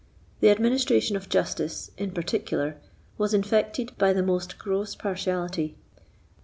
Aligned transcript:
The 0.39 0.49
administration 0.49 1.15
of 1.15 1.29
justice, 1.29 1.91
in 1.95 2.09
particular, 2.09 2.77
was 3.19 3.35
infected 3.35 3.95
by 3.99 4.13
the 4.13 4.23
most 4.23 4.57
gross 4.57 4.95
partiality. 4.95 5.75